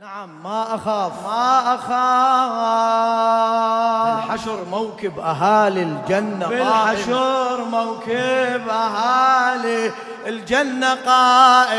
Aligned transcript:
نعم 0.00 0.42
ما 0.42 0.74
أخاف. 0.74 1.12
ما 1.24 1.74
أخاف. 1.74 2.50
بالحشر 4.28 4.64
موكب 4.64 5.18
أهالي 5.18 5.82
الجنة 5.82 6.48
بالحشر 6.48 7.64
موكب 7.64 8.68
أهالي 8.68 9.92
الجنة 10.26 10.94
قائم. 10.94 11.76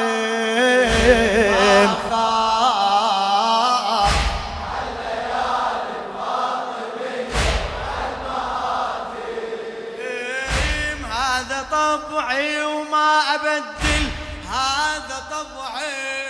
هذا 11.11 11.65
طبعي 11.71 12.65
وما 12.65 13.19
أبدل. 13.35 14.09
هذا 14.49 15.17
طبعي. 15.31 16.26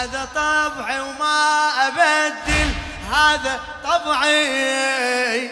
هذا 0.00 0.28
طبعي 0.34 1.00
وما 1.00 1.70
أبدل 1.86 2.72
هذا 3.12 3.60
طبعي. 3.84 5.50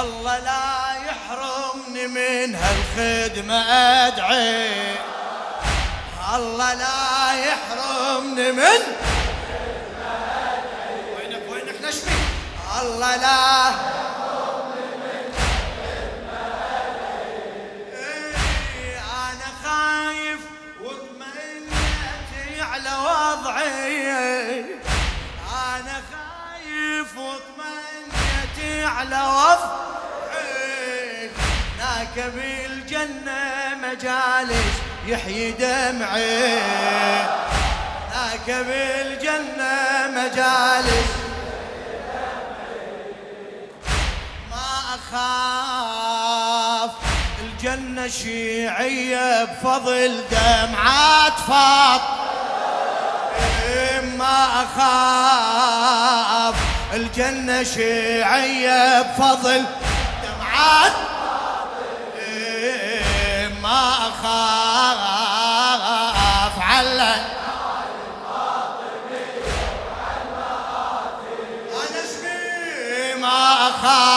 الله 0.00 0.38
لا 0.38 0.96
يحرمني 1.06 2.06
من 2.06 2.54
هالخدمة 2.54 3.54
أدعي. 4.06 4.94
الله 6.34 6.74
لا 6.74 7.32
يحرمني 7.32 8.52
من 8.52 8.80
وينك 11.16 11.42
وينك 11.50 11.76
نشمي 11.84 12.12
الله 12.80 13.16
لا 13.16 13.70
على 29.06 29.22
وضعي 29.22 30.90
هناك 31.78 32.16
بالجنة 32.34 33.42
مجالس 33.82 34.74
يحيي 35.06 35.52
دمعي. 35.52 36.58
هناك 38.10 38.46
بالجنة 38.50 39.74
مجالس 40.08 41.10
ما 44.50 44.70
أخاف. 44.94 46.90
الجنة 47.42 48.08
شيعية 48.08 49.44
بفضل 49.44 50.24
دمعات 50.30 51.38
فاط 51.48 52.00
ما 54.18 54.46
أخاف. 54.62 56.54
الجنة 56.94 57.62
شيعية 57.62 59.02
بفضل 59.02 59.64
دمعات 60.22 60.92
ما 63.62 63.92
أخاف 64.08 65.00
على 66.60 67.14
أنا 71.76 73.14
ما 73.20 73.68
أخاف 73.68 74.15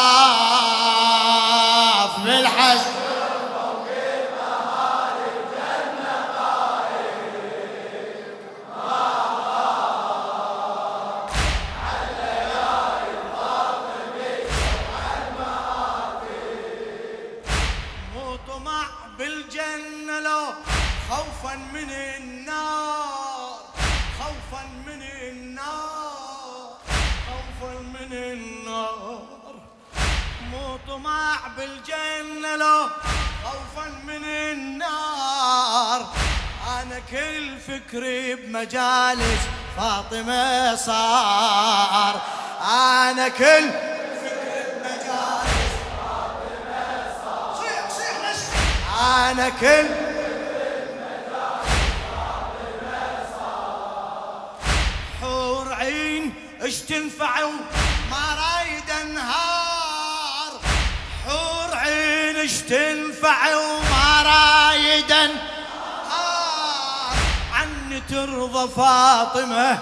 من 21.74 21.90
النار 21.92 23.60
خوفا 24.20 24.64
من 24.88 25.02
النار 25.02 26.78
خوفا 27.28 27.74
من 27.80 28.14
النار. 28.14 29.56
مو 30.52 30.78
طمع 30.88 31.36
بالجنة 31.58 32.56
لو 32.56 32.90
خوفا 33.44 33.88
من 34.08 34.24
النار. 34.26 36.02
أنا 36.68 37.00
كل 37.12 37.60
فكري 37.60 38.36
بمجالس 38.36 39.42
فاطمة 39.78 40.76
صار. 40.76 42.22
أنا 42.62 43.28
كل 43.28 43.70
أنا 49.00 49.50
كل 49.50 50.09
اش 56.70 56.78
تنفع 56.78 57.42
ما 58.12 58.36
رايد 58.36 58.90
أنهار. 59.02 60.52
حور 61.26 61.78
عين 61.78 62.36
اش 62.36 62.52
تنفع 62.52 63.56
وما 63.56 64.24
رايد 64.24 65.12
أنهار. 65.12 65.38
عني 67.54 68.02
ترضى 68.10 68.70
فاطمة 68.76 69.80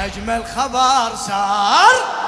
أجمل 0.00 0.44
خبر 0.56 1.16
صار 1.16 2.19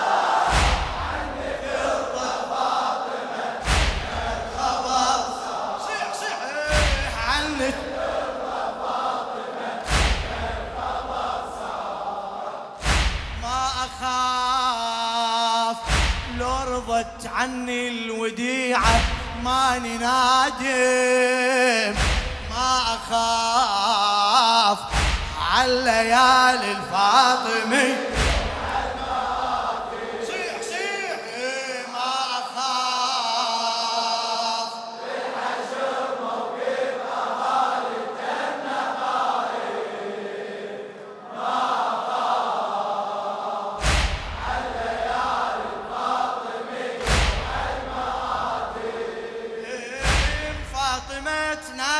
عني 17.43 17.89
الوديعة 17.89 19.01
ماني 19.45 19.99
نادم 19.99 20.65
ما 22.51 22.83
أخاف 22.95 24.79
عالليالي 25.53 26.71
الفاطمي 26.71 27.95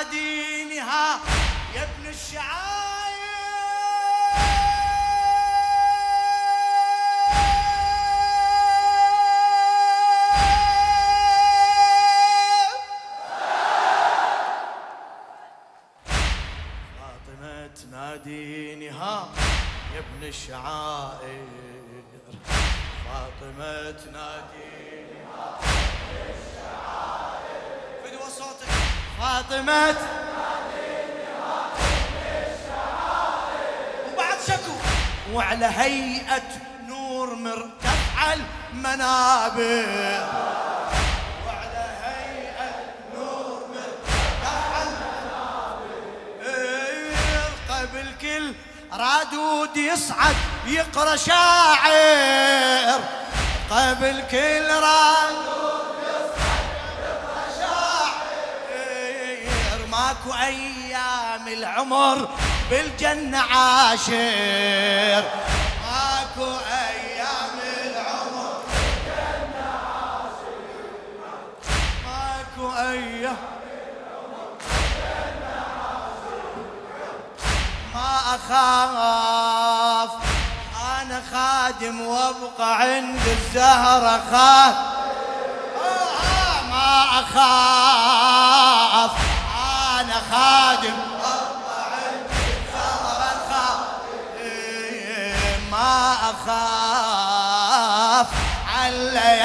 فاطمة 0.03 0.11
تناديني 0.11 0.81
ها 0.81 1.21
يا 1.75 1.83
ابن 1.83 2.09
الشعاير 2.09 2.63
فاطمة 17.01 17.67
تناديني 17.67 18.91
ها 18.91 19.29
يا 19.95 19.99
ابن 19.99 20.29
الشعائر. 20.29 21.47
فاطمة 23.05 23.91
تناديني 23.91 25.23
ها 25.35 25.61
فدوى 28.05 28.31
صوتك 28.31 28.82
فاطمة. 29.21 29.97
وبعد 34.13 34.39
شكو 34.47 34.73
وعلى 35.33 35.67
هيئة 35.67 36.43
نور 36.87 37.35
مرتفع 37.35 38.33
المنابر. 38.33 40.29
وعلى 41.47 41.85
هيئة 42.05 42.75
نور 43.15 43.61
مرتفع 43.75 44.83
المنابر. 44.83 45.93
قبل 47.71 48.07
كل 48.21 48.55
رادود 48.93 49.77
يصعد 49.77 50.37
يقرأ 50.67 51.17
شاعر. 51.17 53.01
قبل 53.71 54.23
كل 54.31 54.69
رادود 54.71 55.52
ماكو 60.27 60.39
أيام 60.43 61.49
العمر 61.49 62.29
بالجنة 62.71 63.39
عاشر. 63.39 65.25
ماكو 65.83 66.51
أيام 66.71 67.59
العمر 67.85 68.63
بالجنة 68.67 69.71
عاشر 69.95 70.63
ماكو 72.07 72.67
أيام 72.79 73.37
ما 77.95 78.11
اخاف 78.35 80.11
أنا 81.01 81.23
خادم 81.33 82.01
وابقى 82.01 82.81
عند 82.81 83.27
الزهره 83.27 84.23
خاف 84.33 84.77
ما 86.71 87.05
اخاف. 87.21 88.42
أنا 90.33 90.41
خادم. 90.41 90.97
ما 95.71 96.15
أخاف 96.31 97.73
على 98.67 99.41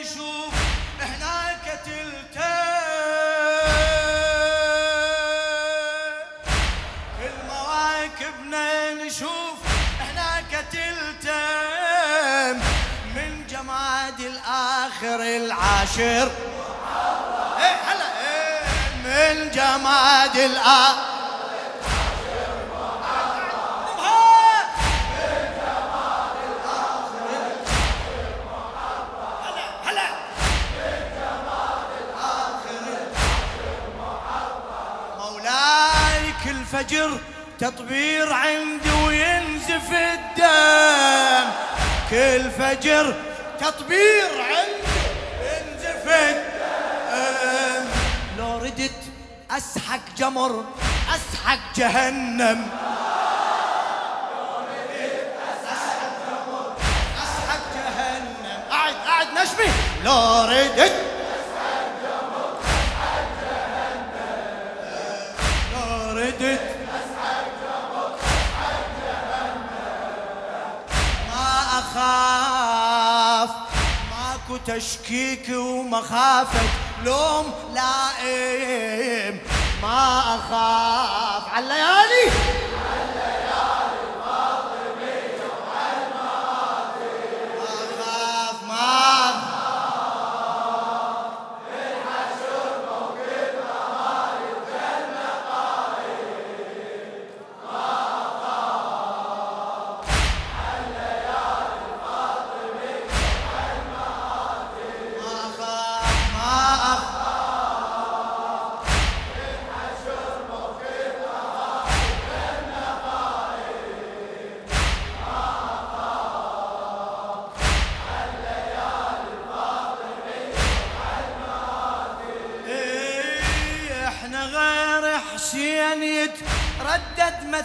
نشوف 0.00 0.54
هناك 1.00 1.80
تلتين 1.84 2.40
كل 7.18 7.36
مواكبنا 7.48 8.94
نشوف 8.94 9.58
هناك 10.00 10.64
تلتم 10.72 12.56
من 13.16 13.46
جماد 13.50 14.20
الآخر 14.20 15.20
العاشر. 15.20 16.30
إيه 17.58 17.76
هلا 17.86 18.08
إيه 18.20 18.64
من 19.04 19.50
جماد 19.50 20.36
الآخر 20.36 21.09
كل 36.90 36.96
فجر 36.96 37.18
تطبير 37.58 38.32
عندي 38.32 38.90
وينزف 39.06 39.92
الدم. 39.92 41.50
كل 42.10 42.50
فجر 42.50 43.14
تطبير 43.60 44.30
عندي 44.40 45.00
ينزف 45.42 46.06
الدم. 46.08 47.88
لو 48.38 48.58
ردت 48.58 48.90
أسحق 49.50 50.00
جمر 50.18 50.64
أسحق 51.08 51.58
جهنم. 51.76 52.68
لو 60.04 60.44
ردت 60.44 60.99
تشكيك 74.70 75.48
ومخافة 75.48 76.60
لوم 77.04 77.54
لائم 77.74 79.38
ما 79.82 80.18
أخاف 80.20 81.48
على 81.54 81.64
الليالي. 81.64 82.39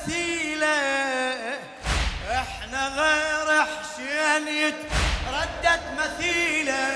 مثيله 0.06 1.58
إحنا 2.32 2.88
غير 2.88 3.62
حسين 3.62 4.48
يتردد 4.48 5.82
مثيلة. 5.98 6.88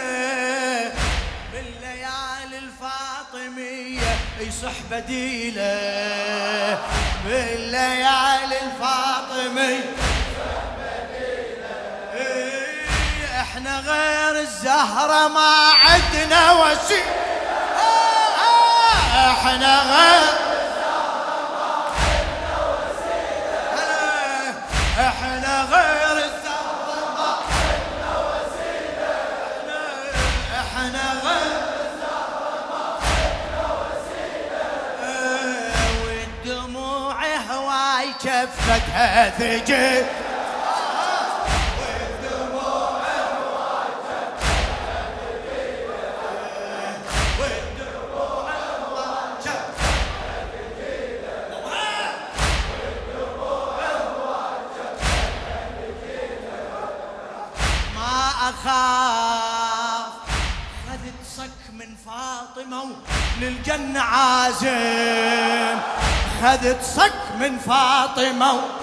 بالليالي 1.54 2.58
الفاطمية 2.58 4.16
يصح 4.40 4.82
بديلة. 4.92 6.80
بالليالي 7.26 8.58
الفاطمية 8.62 9.96
إيه، 12.14 13.42
إحنا 13.42 13.80
غير 13.80 14.42
الزهرة 14.42 15.28
ما 15.28 15.72
عدنا 15.86 16.52
وسيلة. 16.52 17.20
إحنا 19.32 19.82
غير 19.82 20.49
ما 39.00 39.30
أخاف. 58.50 60.12
خذت 60.88 61.20
صك 61.38 61.74
من 61.74 61.96
فاطمة 62.06 62.96
للجنة 63.40 64.02
عازم. 64.02 65.80
خذت 66.42 66.84
صك 66.84 67.14
من 67.40 67.58
فاطمة 67.60 68.79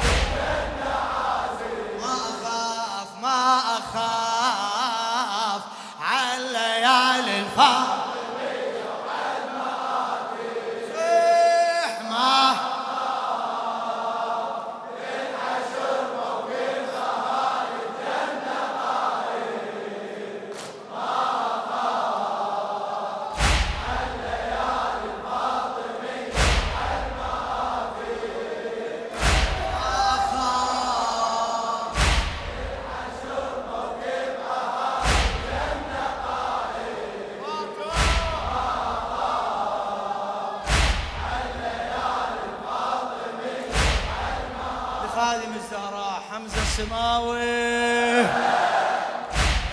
السماوي 46.86 48.22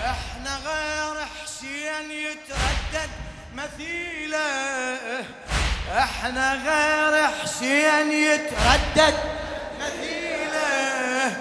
إحنا 0.05 0.57
غير 0.65 1.25
حسين 1.43 2.11
يتردد 2.11 3.09
مثيله. 3.55 5.25
إحنا 5.97 6.53
غير 6.53 7.27
حسين 7.27 8.11
يتردد 8.11 9.15
مثيله. 9.79 11.35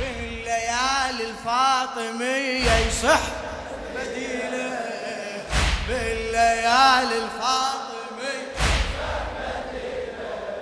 بالليالي 0.00 1.24
الفاطمية 1.30 2.72
يصح 2.86 3.20
بديله. 3.96 4.80
بالليالي 5.88 7.18
الفاطمية 7.24 8.52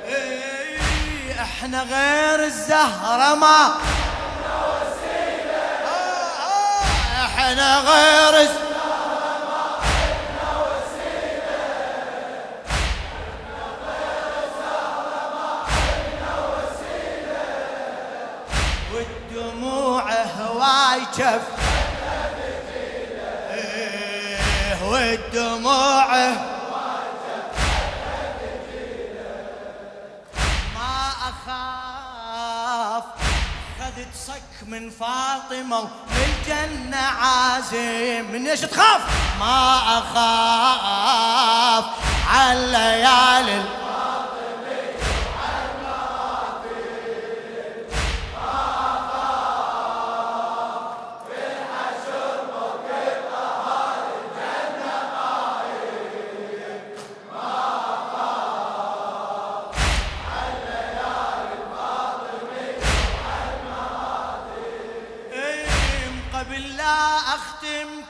إيه، 0.08 1.42
إحنا 1.42 1.82
غير 1.82 2.44
الزهرة 2.44 3.34
ما 3.34 3.74
إحنا 7.50 7.78
غير 7.80 8.40
الزهرة 8.40 8.70
شف 21.16 21.16
إيه 21.18 21.59
من 34.90 34.96
فاطمة 34.96 35.78
وللجنة 35.78 36.96
عازم 36.96 38.32
من 38.32 38.46
إيش 38.46 38.60
تخاف. 38.60 39.00
ما 39.40 39.76
أخاف 39.98 41.84
على 42.30 42.52
الليالي 42.52 43.64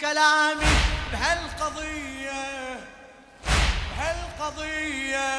كلامي 0.01 0.73
بهالقضية 1.13 2.81
بهالقضية. 3.97 5.31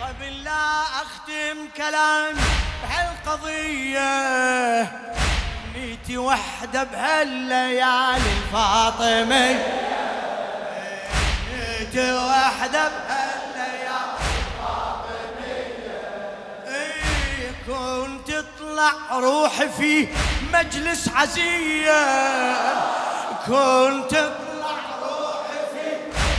قبل 0.00 0.44
لا 0.44 0.82
أختم 0.82 1.58
كلامي 1.76 2.40
بهالقضية. 2.82 4.12
نيتي 5.74 6.18
وحدة 6.18 6.82
بهالليالي 6.82 8.32
الفاطمي 8.32 9.58
نيتي 11.52 12.12
وحدة 12.12 12.88
بهالليالي 12.88 14.24
الفاطمية 14.44 15.14
كنت 17.66 18.30
تطلع 18.30 18.92
روحي 19.12 19.68
في 19.68 20.08
مجلس 20.54 21.08
عزية. 21.16 22.04
كنت 23.46 24.10
تطلع 24.10 24.76
روحي 25.02 25.60
في 25.72 25.86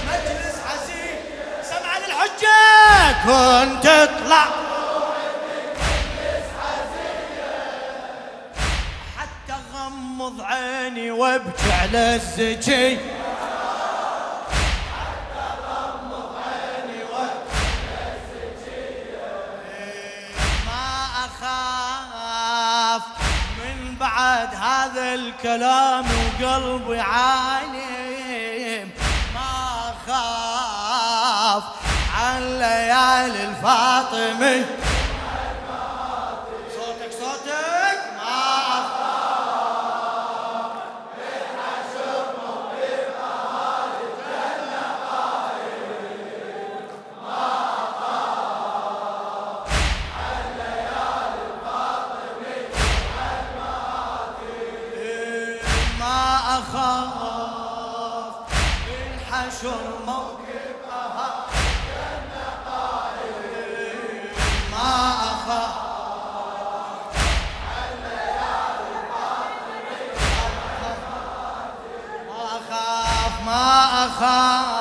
مجلس 0.08 0.56
عزيز 0.72 1.20
سمع 1.70 1.98
للحجة. 1.98 2.60
كنت 3.26 3.84
تطلع 3.84 4.46
روحي 4.46 5.28
في 5.40 5.94
مجلس 6.16 6.48
حتى 9.18 9.56
غمض 9.74 10.42
عيني 10.42 11.12
وأبكي 11.12 11.72
على 11.82 12.16
الزكي 12.16 12.98
بعد 24.46 24.56
هذا 24.56 25.14
الكلام 25.14 26.06
وقلبي 26.06 27.00
عالم. 27.00 28.90
ما 29.34 29.94
خاف 30.08 31.64
عن 32.18 32.42
ليالي 32.60 33.44
الفاطمي 33.44 34.85
ما 65.48 65.68
أخاف 72.58 73.46
ما 73.46 74.06
أخاف. 74.06 74.75